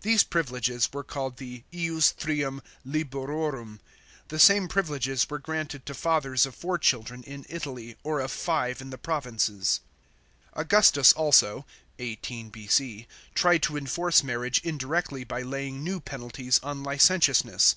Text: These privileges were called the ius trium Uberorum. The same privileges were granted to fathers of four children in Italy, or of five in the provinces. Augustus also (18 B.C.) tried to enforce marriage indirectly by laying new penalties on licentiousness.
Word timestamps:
These 0.00 0.24
privileges 0.24 0.88
were 0.94 1.04
called 1.04 1.36
the 1.36 1.62
ius 1.74 2.14
trium 2.16 2.62
Uberorum. 2.86 3.80
The 4.28 4.38
same 4.38 4.66
privileges 4.66 5.28
were 5.28 5.38
granted 5.38 5.84
to 5.84 5.92
fathers 5.92 6.46
of 6.46 6.54
four 6.54 6.78
children 6.78 7.22
in 7.22 7.44
Italy, 7.50 7.94
or 8.02 8.18
of 8.20 8.32
five 8.32 8.80
in 8.80 8.88
the 8.88 8.96
provinces. 8.96 9.80
Augustus 10.54 11.12
also 11.12 11.66
(18 11.98 12.48
B.C.) 12.48 13.06
tried 13.34 13.62
to 13.64 13.76
enforce 13.76 14.24
marriage 14.24 14.62
indirectly 14.64 15.22
by 15.22 15.42
laying 15.42 15.84
new 15.84 16.00
penalties 16.00 16.58
on 16.62 16.82
licentiousness. 16.82 17.76